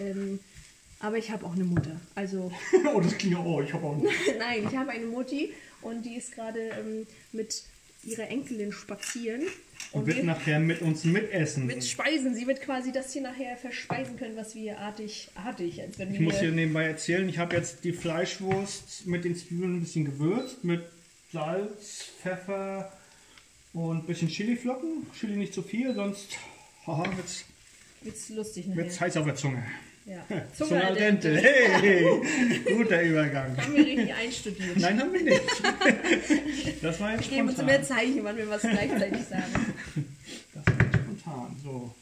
[0.00, 0.40] Ähm,
[1.00, 2.00] aber ich habe auch eine Mutter.
[2.14, 2.50] Also
[2.94, 4.04] oh, das klingt ja, oh, ich habe auch einen.
[4.38, 7.64] Nein, ich habe eine Mutti und die ist gerade ähm, mit
[8.04, 9.42] ihrer Enkelin spazieren.
[9.92, 11.66] Und Und wird wir nachher mit uns mitessen.
[11.66, 12.34] mit Speisen.
[12.34, 16.12] Sie wird quasi das hier nachher verspeisen können, was wir hier artig, artig, als wenn
[16.12, 19.80] Ich wir muss hier nebenbei erzählen, ich habe jetzt die Fleischwurst mit den Zwiebeln ein
[19.80, 20.82] bisschen gewürzt, mit
[21.32, 22.92] Salz, Pfeffer
[23.72, 25.06] und ein bisschen Chiliflocken.
[25.18, 26.36] Chili nicht zu viel, sonst
[26.86, 27.44] haha, wird's,
[28.02, 28.82] wird's lustig nachher.
[28.84, 29.64] wird's heiß auf der Zunge.
[30.06, 30.22] Ja.
[30.28, 31.32] Zunge Zunge al al dente.
[31.32, 31.48] dente.
[31.48, 33.56] Hey, guter Übergang.
[33.56, 34.76] Haben wir richtig einstudiert.
[34.76, 35.42] Nein, haben wir nicht.
[36.82, 37.84] Das war jetzt Geben uns spontan.
[37.84, 39.74] Zeichen, wann wir was gleichzeitig sagen.
[40.52, 41.56] Das war jetzt spontan.
[41.62, 41.94] So.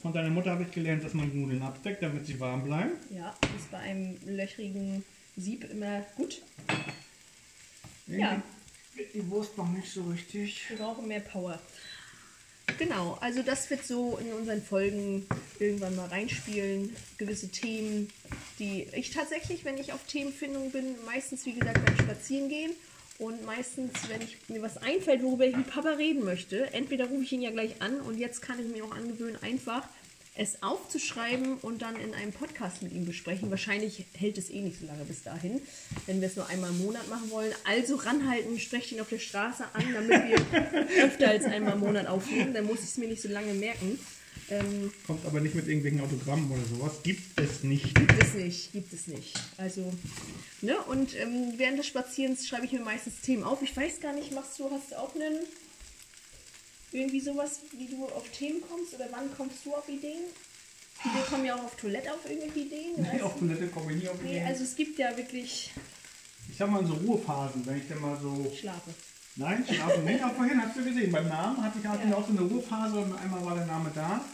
[0.00, 2.92] Von deiner Mutter habe ich gelernt, dass man Nudeln abdeckt, damit sie warm bleiben.
[3.10, 5.04] Ja, ist bei einem löchrigen
[5.36, 6.40] Sieb immer gut.
[8.06, 8.40] Ja.
[9.12, 10.70] Die Wurst noch nicht so richtig.
[10.70, 11.58] Wir brauchen mehr Power.
[12.78, 15.26] Genau, also das wird so in unseren Folgen
[15.58, 16.94] irgendwann mal reinspielen.
[17.16, 18.08] Gewisse Themen,
[18.58, 22.72] die ich tatsächlich, wenn ich auf Themenfindung bin, meistens wie gesagt beim Spazierengehen
[23.18, 27.22] und meistens, wenn ich, mir was einfällt, worüber ich mit Papa reden möchte, entweder rufe
[27.22, 29.88] ich ihn ja gleich an und jetzt kann ich mir auch angewöhnen, einfach
[30.36, 33.50] es aufzuschreiben und dann in einem Podcast mit ihm besprechen.
[33.50, 35.60] Wahrscheinlich hält es eh nicht so lange bis dahin,
[36.06, 37.52] wenn wir es nur einmal im Monat machen wollen.
[37.64, 42.06] Also ranhalten, sprecht ihn auf der Straße an, damit wir öfter als einmal im Monat
[42.06, 42.52] aufnehmen.
[42.52, 43.98] Dann muss ich es mir nicht so lange merken.
[44.48, 47.02] Ähm, Kommt aber nicht mit irgendwelchen Autogrammen oder sowas.
[47.02, 47.94] Gibt es nicht.
[47.94, 49.34] gibt es nicht, gibt es nicht.
[49.56, 49.92] Also,
[50.60, 50.76] ne?
[50.82, 53.62] Und ähm, während des Spazierens schreibe ich mir meistens Themen auf.
[53.62, 55.38] Ich weiß gar nicht, machst du, hast du auch einen
[56.96, 60.24] irgendwie sowas, wie du auf Themen kommst oder wann kommst du auf Ideen?
[61.02, 62.92] Viele kommen ja auch auf Toilette auf irgendwelche Ideen.
[62.96, 63.38] Nee, auf?
[63.38, 64.46] Toilette komme ich nie auf nee, Ideen.
[64.46, 65.70] also es gibt ja wirklich
[66.50, 68.50] Ich sag mal in so Ruhephasen, wenn ich dann mal so.
[68.58, 68.90] Schlafe.
[69.36, 70.22] Nein, schlafen nicht.
[70.22, 72.16] Aber vorhin hast du gesehen, beim Namen hatte ich hatte Ja.
[72.16, 74.24] auch so eine Ruhephase und einmal war der Name da.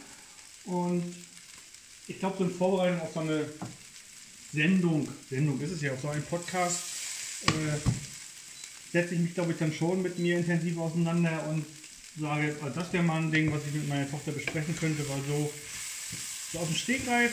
[0.66, 1.02] Und
[2.06, 3.44] ich glaube, so in Vorbereitung auf so eine
[4.52, 6.78] Sendung, Sendung ist es ja, auf so einen Podcast,
[7.48, 7.78] äh,
[8.92, 11.64] setze ich mich, glaube ich, dann schon mit mir intensiv auseinander und
[12.18, 15.20] sage, also das wäre mal ein Ding, was ich mit meiner Tochter besprechen könnte, weil
[15.28, 15.52] so,
[16.52, 17.32] so aus dem Stegreif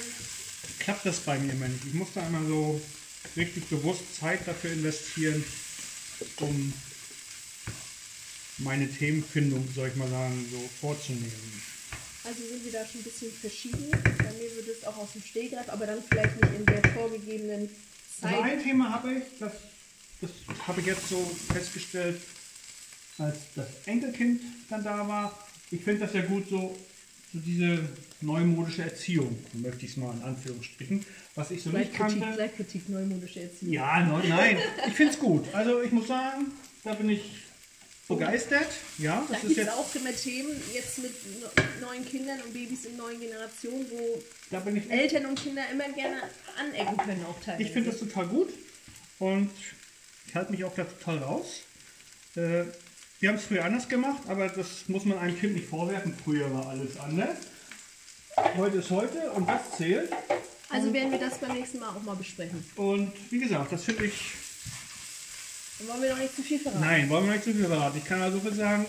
[0.80, 1.86] klappt das bei mir immer nicht.
[1.86, 2.82] Ich muss da einmal so
[3.36, 5.44] richtig bewusst Zeit dafür investieren,
[6.38, 6.74] um
[8.60, 11.62] meine Themenfindung, soll ich mal sagen, so vorzunehmen.
[12.24, 13.90] Also sind wir da schon ein bisschen verschieden.
[13.92, 17.70] Bei mir würde es auch aus dem Stehgreif, aber dann vielleicht nicht in der vorgegebenen
[18.20, 18.34] Zeit.
[18.34, 19.54] Also ein Thema habe ich, das,
[20.22, 20.32] das
[20.68, 22.20] habe ich jetzt so festgestellt,
[23.20, 25.38] als das Enkelkind dann da war.
[25.72, 26.78] Ich finde das ja gut, so,
[27.34, 27.80] so diese
[28.22, 31.06] neumodische Erziehung, möchte ich es mal in Anführungsstrichen,
[31.36, 32.36] was ich so nicht Gleichkritik, kannte.
[32.36, 33.74] Gleichkritik, neumodische Erziehung.
[33.74, 35.46] Ja, no, nein, ich finde es gut.
[35.54, 36.48] Also ich muss sagen,
[36.84, 37.22] da bin ich
[38.08, 38.68] begeistert.
[38.98, 41.12] Ja, Da das ist gibt es jetzt, auch immer Themen, jetzt mit
[41.80, 46.24] neuen Kindern und Babys in neuen Generationen, wo da Eltern und Kinder immer gerne
[46.58, 47.64] anecken können, auch teilweise.
[47.64, 48.50] Ich finde das total gut
[49.20, 49.52] und
[50.28, 51.62] ich halte mich auch da total raus.
[52.36, 52.64] Äh,
[53.20, 56.16] wir haben es früher anders gemacht, aber das muss man einem Kind nicht vorwerfen.
[56.24, 57.38] Früher war alles anders.
[58.56, 60.10] Heute ist heute und das zählt.
[60.70, 62.64] Also werden wir das beim nächsten Mal auch mal besprechen.
[62.78, 64.14] Und wie gesagt, das finde ich.
[65.80, 66.82] Dann wollen wir noch nicht zu viel verraten.
[66.82, 67.98] Nein, wollen wir nicht zu viel verraten.
[67.98, 68.86] Ich kann also so viel sagen,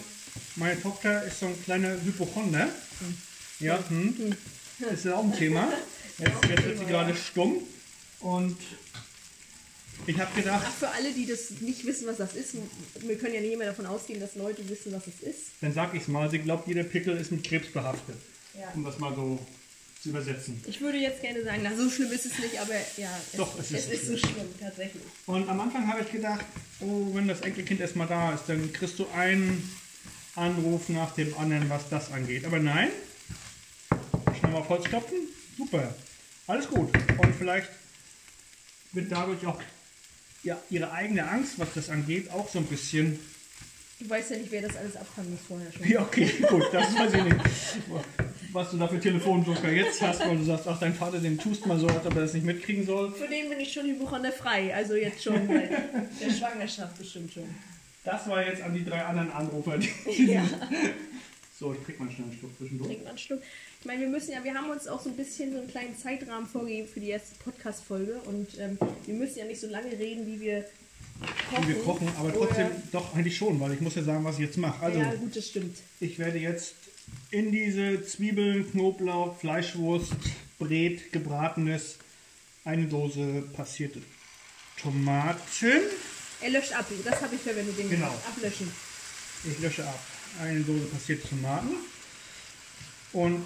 [0.56, 2.68] meine Tochter ist so ein kleiner Hypochonder.
[3.58, 4.36] Ja, hm.
[4.78, 5.68] Das ist ja auch ein Thema.
[6.18, 7.62] Jetzt, jetzt wird sie gerade stumm.
[8.20, 8.58] Und
[10.06, 12.54] ich habe gedacht, Ach, für alle, die das nicht wissen, was das ist,
[13.00, 15.40] wir können ja nicht immer davon ausgehen, dass Leute wissen, was es ist.
[15.60, 18.16] Dann sag ich's mal, sie glaubt, jeder Pickel ist mit Krebs behaftet.
[18.58, 18.70] Ja.
[18.74, 19.38] Um das mal so
[20.02, 20.62] zu übersetzen.
[20.66, 23.58] Ich würde jetzt gerne sagen, na, so schlimm ist es nicht, aber ja, es, Doch,
[23.58, 25.02] es ist es ist so schlimm, tatsächlich.
[25.26, 26.44] Und am Anfang habe ich gedacht,
[26.80, 29.70] oh, wenn das Enkelkind erstmal da ist, dann kriegst du einen
[30.36, 32.46] Anruf nach dem anderen, was das angeht.
[32.46, 32.88] Aber nein,
[34.38, 35.18] schnell mal auf Holz klopfen,
[35.58, 35.94] super,
[36.46, 36.90] alles gut.
[37.18, 37.68] Und vielleicht
[38.92, 39.60] wird dadurch auch
[40.42, 43.18] ja, ihre eigene Angst, was das angeht, auch so ein bisschen.
[43.98, 45.87] Du weißt ja nicht, wer das alles abfangen muss vorher schon.
[45.87, 47.37] Ja, okay, gut, das weiß ich nicht.
[48.53, 51.66] Was du da für Telefonjoker jetzt hast, weil du sagst, ach, dein Vater, den tust
[51.66, 53.12] mal so, als ob er das nicht mitkriegen soll.
[53.12, 55.68] Für den bin ich schon die Woche an der frei, also jetzt schon bei
[56.20, 57.44] der Schwangerschaft bestimmt schon.
[58.03, 59.76] Das war jetzt an die drei anderen Anrufer.
[59.76, 60.42] Die Ja.
[61.59, 62.88] so, ich krieg mal schnell einen Schluck zwischendurch.
[62.88, 63.42] Trink mal einen Schluck.
[63.80, 65.96] Ich meine, wir müssen ja, wir haben uns auch so ein bisschen so einen kleinen
[65.96, 70.26] Zeitrahmen vorgegeben für die erste Podcast-Folge und ähm, wir müssen ja nicht so lange reden,
[70.26, 70.66] wie wir
[71.50, 71.64] kochen.
[71.64, 74.42] Wie wir kochen, aber trotzdem doch eigentlich schon, weil ich muss ja sagen, was ich
[74.42, 74.84] jetzt mache.
[74.84, 75.78] Also, ja, gut, das stimmt.
[75.98, 76.74] ich werde jetzt
[77.30, 80.12] in diese Zwiebeln, Knoblauch, Fleischwurst,
[80.58, 81.96] Brät, gebratenes,
[82.66, 84.02] eine Dose passierte
[84.76, 85.40] Tomaten.
[86.42, 88.14] Er löscht ab, das habe ich verwendet, den Genau.
[88.28, 88.70] ablöschen.
[89.50, 89.98] Ich lösche ab.
[90.38, 91.70] Eine Dose passierte Tomaten.
[93.12, 93.44] Und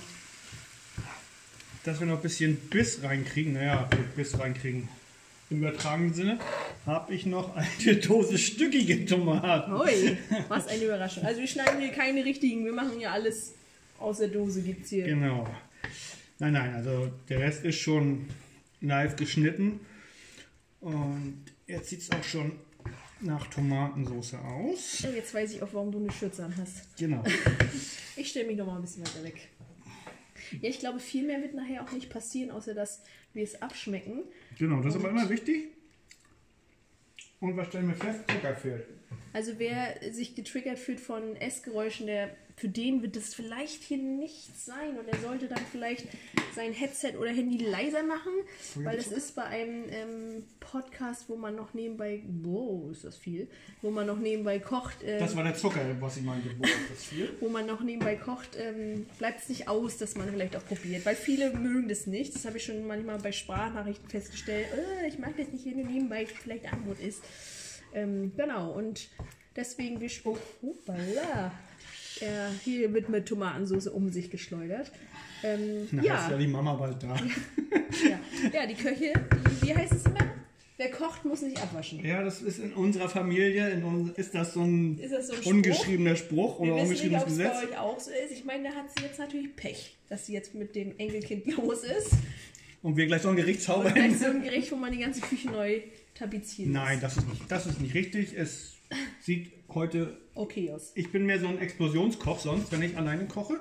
[1.85, 4.89] dass wir noch ein bisschen Biss reinkriegen, naja, Biss reinkriegen.
[5.51, 6.39] Im übertragenen Sinne
[6.87, 9.79] habe ich noch eine Dose stückige Tomaten.
[9.79, 10.17] Hui,
[10.49, 11.25] was eine Überraschung.
[11.25, 13.53] Also wir schneiden hier keine richtigen, wir machen ja alles
[14.01, 15.05] aus der Dose, gibt's hier.
[15.05, 15.47] Genau.
[16.39, 18.27] Nein, nein, also der Rest ist schon
[18.81, 19.81] live geschnitten.
[20.81, 22.53] Und jetzt sieht es auch schon
[23.21, 25.01] nach Tomatensauce aus.
[25.03, 26.97] Ja, Jetzt weiß ich auch, warum du eine Schürze an hast.
[26.97, 27.23] Genau.
[28.17, 29.49] Ich stelle mich noch mal ein bisschen weiter weg.
[30.53, 33.03] Ja, ich glaube, viel mehr wird nachher auch nicht passieren, außer dass
[33.33, 34.23] wir es abschmecken.
[34.59, 35.69] Genau, das ist aber immer wichtig.
[37.41, 38.21] Und was stellen wir fest?
[38.31, 38.87] Zucker fehlt.
[39.33, 44.65] Also wer sich getriggert fühlt von Essgeräuschen, der, für den wird das vielleicht hier nichts
[44.65, 46.07] sein und er sollte dann vielleicht
[46.55, 48.33] sein Headset oder Handy leiser machen,
[48.77, 53.49] weil das ist bei einem ähm, Podcast, wo man noch nebenbei, wow, ist das viel,
[53.83, 56.51] wo man noch nebenbei kocht, äh, Das war der Zucker, was ich meinte.
[56.59, 57.35] Wo ist das viel?
[57.41, 61.05] wo man noch nebenbei kocht, ähm, bleibt es nicht aus, dass man vielleicht auch probiert.
[61.05, 62.35] Weil viele mögen das nicht.
[62.35, 64.67] Das habe ich schon manchmal bei Sprachnachrichten festgestellt.
[64.73, 67.23] Äh, ich mag das nicht, wenn du nebenbei vielleicht Armut isst.
[67.93, 69.09] Ähm, genau, und
[69.57, 71.53] deswegen wir oh, hoppala.
[72.21, 74.91] Er, hier wird mit Tomatensauce um sich geschleudert.
[75.43, 77.17] Ähm, Na, ist ja, ja die Mama bald da.
[78.09, 78.21] ja,
[78.53, 79.13] ja, die Köche,
[79.61, 80.19] die, wie heißt es immer?
[80.77, 82.05] Wer kocht, muss nicht abwaschen.
[82.05, 85.33] Ja, das ist in unserer Familie, in uns, ist das so ein, Ist das so
[85.35, 85.51] ein Spruch?
[85.53, 87.53] ungeschriebener Spruch Wir oder nicht, ungeschriebenes es Gesetz.
[87.53, 88.33] bei euch auch so ist.
[88.33, 91.85] Ich meine, da hat sie jetzt natürlich Pech, dass sie jetzt mit dem Enkelkind los
[91.85, 92.11] ist.
[92.83, 93.95] Und wir gleich so ein Gericht Und zaubern.
[93.95, 95.81] gleich so ein Gericht, wo man die ganze Küche neu
[96.15, 96.69] tapeziert.
[96.71, 98.35] Nein, das ist nicht, das ist nicht richtig.
[98.37, 98.75] Es
[99.21, 100.93] sieht heute, Okay aus.
[100.95, 103.61] ich bin mehr so ein Explosionskoch sonst, wenn ich alleine koche.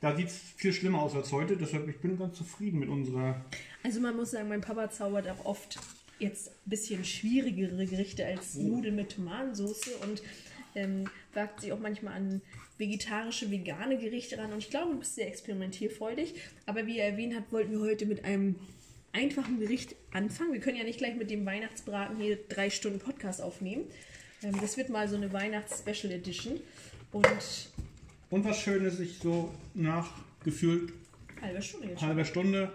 [0.00, 3.42] Da sieht es viel schlimmer aus als heute, deshalb ich bin ganz zufrieden mit unserer.
[3.82, 5.78] Also man muss sagen, mein Papa zaubert auch oft
[6.18, 10.22] jetzt ein bisschen schwierigere Gerichte als Nudeln mit Tomatensauce und
[10.74, 12.42] ähm, wagt sich auch manchmal an
[12.78, 14.52] vegetarische, vegane Gerichte ran.
[14.52, 16.34] Und ich glaube, du bist sehr experimentierfreudig.
[16.66, 18.56] Aber wie er erwähnt hat, wollten wir heute mit einem
[19.12, 20.52] einfachen Gericht anfangen.
[20.52, 23.84] Wir können ja nicht gleich mit dem Weihnachtsbraten hier drei Stunden Podcast aufnehmen.
[24.42, 26.60] Ähm, das wird mal so eine Weihnachts-Special Edition.
[27.12, 27.70] Und
[28.30, 30.08] Und was Schönes, ich so nach
[30.44, 30.92] gefühlt
[31.40, 32.72] halbe Stunde halber Stunde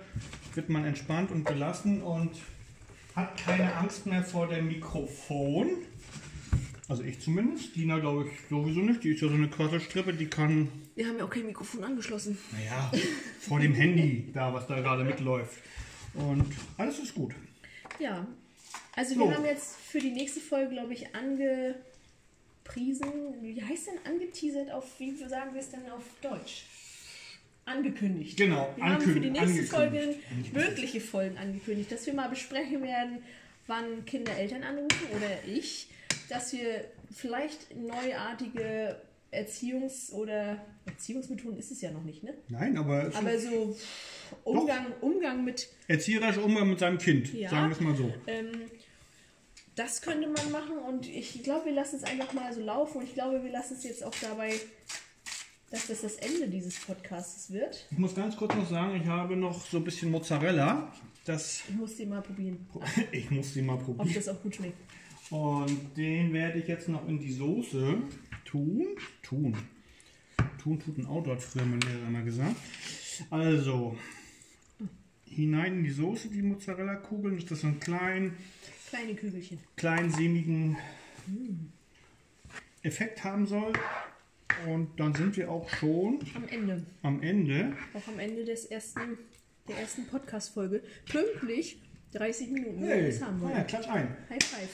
[0.54, 2.32] wird man entspannt und gelassen und
[3.15, 5.69] hat keine Angst mehr vor dem Mikrofon.
[6.88, 7.76] Also ich zumindest.
[7.76, 9.04] Dina glaube ich sowieso nicht.
[9.04, 12.38] Die ist ja so eine Quasselstrippe, die kann, Wir haben ja auch kein Mikrofon angeschlossen.
[12.52, 12.91] naja,
[13.39, 15.60] vor dem Handy da, was da gerade mitläuft.
[16.15, 16.45] Und
[16.78, 17.34] alles ist gut.
[18.00, 18.26] Ja,
[18.95, 19.21] also So.
[19.21, 21.84] wir haben jetzt für die nächste Folge, glaube ich, angepriesen,
[23.41, 26.65] wie heißt denn angeteasert auf, wie sagen wir es denn auf Deutsch?
[27.65, 28.38] Angekündigt.
[28.38, 30.15] Genau, Wir haben für die nächste Folge
[30.54, 33.23] wirkliche Folgen angekündigt, dass wir mal besprechen werden,
[33.67, 35.88] wann Kinder Eltern anrufen oder ich,
[36.30, 38.99] dass wir vielleicht neuartige
[39.32, 42.34] Erziehungs- oder Erziehungsmethoden ist es ja noch nicht, ne?
[42.48, 43.76] Nein, aber, Aber so
[44.44, 47.50] Umgang, Umgang mit erzieherischer Umgang mit seinem Kind, Ja.
[47.50, 48.13] sagen wir es mal so.
[48.28, 48.48] Ähm,
[49.76, 53.04] das könnte man machen und ich glaube, wir lassen es einfach mal so laufen und
[53.06, 54.54] ich glaube, wir lassen es jetzt auch dabei,
[55.72, 57.86] dass das das Ende dieses Podcasts wird.
[57.92, 60.92] Ich muss ganz kurz noch sagen, ich habe noch so ein bisschen Mozzarella.
[61.26, 62.68] Das, Ich muss die mal probieren,
[63.12, 64.13] ich muss die mal ob probieren.
[64.15, 64.78] das auch gut schmeckt.
[65.30, 67.98] Und den werde ich jetzt noch in die Soße
[68.50, 68.86] tun.
[69.24, 69.56] Tun.
[70.62, 72.56] Tun tut ein Auto, hat früher mein Lehrer immer gesagt.
[73.30, 73.98] Also,
[75.26, 78.36] hinein in die Soße, die Mozzarella-Kugeln, dass das so einen kleinen,
[78.90, 79.60] Kleine Kügelchen.
[79.76, 80.78] kleinen, sämigen
[82.82, 83.74] Effekt haben soll.
[84.68, 86.86] Und dann sind wir auch schon Am Ende.
[87.04, 87.74] am Ende.
[87.94, 89.18] Auch am Ende des ersten
[89.68, 90.82] der ersten Podcast-Folge.
[91.06, 91.80] Pünktlich
[92.14, 92.84] 30 Minuten.
[92.84, 93.48] Hey, Das haben wir.
[93.50, 94.18] ah ja, klatsch ein.
[94.30, 94.70] High five.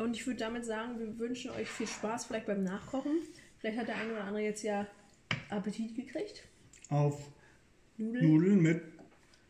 [0.00, 3.12] Und ich würde damit sagen, wir wünschen euch viel Spaß vielleicht beim Nachkochen.
[3.58, 4.86] Vielleicht hat der eine oder andere jetzt ja
[5.50, 6.42] Appetit gekriegt.
[6.88, 7.18] Auf
[7.98, 8.32] Nudeln.
[8.32, 8.82] Nudeln mit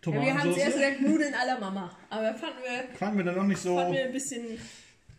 [0.04, 0.74] Ja, wir haben zuerst Tomatensauce.
[0.74, 1.96] gesagt Nudeln la Mama.
[2.08, 3.76] Aber fanden wir, Fanden wir dann noch nicht so.
[3.76, 4.58] fanden wir ein bisschen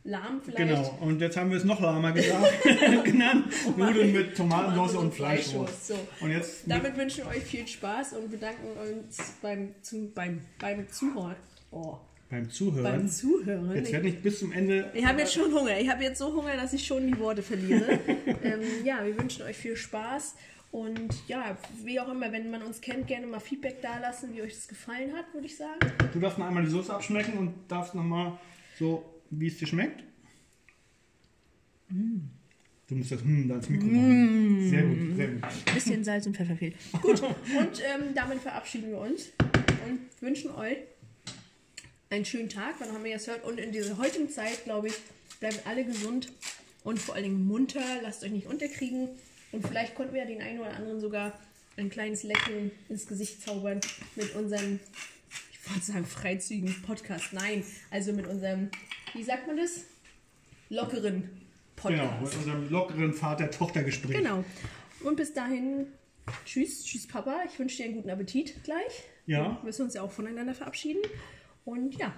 [0.04, 0.58] lahm vielleicht.
[0.58, 2.64] Genau, und jetzt haben wir es noch lahmer gesagt,
[3.06, 3.54] genannt.
[3.78, 5.88] Nudeln mit Tomatensauce und Fleischwurst.
[5.88, 5.96] So.
[6.20, 10.42] Und jetzt mit, Damit wünschen wir euch viel Spaß und bedanken uns beim, zum, beim,
[10.60, 11.38] beim Zuhören.
[11.72, 12.00] Oh,
[12.32, 13.08] beim beim Zuhören.
[13.10, 13.76] Zuhören.
[13.76, 14.90] Jetzt werde ich bis zum Ende.
[14.94, 15.78] Ich habe jetzt schon Hunger.
[15.78, 18.00] Ich habe jetzt so Hunger, dass ich schon die Worte verliere.
[18.44, 20.36] ähm, ja, wir wünschen euch viel Spaß.
[20.72, 24.54] Und ja, wie auch immer, wenn man uns kennt, gerne mal Feedback dalassen, wie euch
[24.54, 25.80] das gefallen hat, würde ich sagen.
[26.14, 28.40] Du darfst noch einmal die Soße abschmecken und darfst noch mal
[28.80, 30.02] so, wie es dir schmeckt.
[31.90, 34.70] Du musst das hm, da ins Mikro machen.
[34.70, 35.74] Sehr gut, sehr gut.
[35.74, 36.76] Bisschen Salz und Pfeffer fehlt.
[37.02, 39.34] Gut, und ähm, damit verabschieden wir uns
[39.86, 40.78] und wünschen euch
[42.12, 43.44] einen schönen Tag, wann haben wir jetzt gehört.
[43.46, 44.94] Und in dieser heutigen Zeit, glaube ich,
[45.40, 46.32] bleiben alle gesund
[46.84, 47.82] und vor allen Dingen munter.
[48.04, 49.10] Lasst euch nicht unterkriegen.
[49.52, 51.40] Und vielleicht konnten wir den einen oder anderen sogar
[51.78, 53.80] ein kleines Lächeln ins Gesicht zaubern
[54.16, 54.80] mit unserem,
[55.52, 57.34] ich wollte sagen, freizügigen Podcast.
[57.34, 58.70] Nein, also mit unserem,
[59.14, 59.82] wie sagt man das?
[60.70, 61.30] Lockeren
[61.84, 62.22] Genau, Podcast.
[62.22, 64.18] mit unserem lockeren Vater-Tochter-Gespräch.
[64.18, 64.44] Genau.
[65.04, 65.88] Und bis dahin,
[66.46, 67.42] tschüss, tschüss Papa.
[67.52, 69.04] Ich wünsche dir einen guten Appetit gleich.
[69.26, 69.58] Ja.
[69.58, 71.02] Wir müssen uns ja auch voneinander verabschieden.
[71.66, 72.14] Und ja,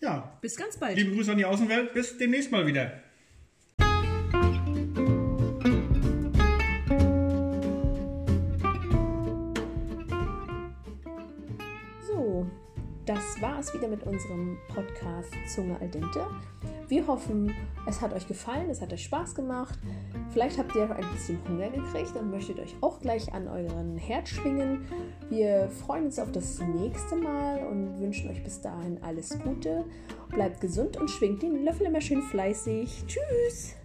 [0.00, 0.96] Ja, bis ganz bald.
[0.96, 1.92] liebe Grüße an die Außenwelt.
[1.94, 2.92] Bis demnächst mal wieder.
[12.06, 12.46] So,
[13.06, 16.26] das war es wieder mit unserem Podcast Zunge al dente.
[16.90, 17.54] Wir hoffen,
[17.86, 19.78] es hat euch gefallen, es hat euch Spaß gemacht.
[20.32, 24.28] Vielleicht habt ihr ein bisschen Hunger gekriegt und möchtet euch auch gleich an euren Herd
[24.28, 24.84] schwingen.
[25.28, 29.84] Wir freuen uns auf das nächste Mal und wünschen euch bis dahin alles Gute.
[30.30, 33.04] Bleibt gesund und schwingt den Löffel immer schön fleißig.
[33.06, 33.76] Tschüss!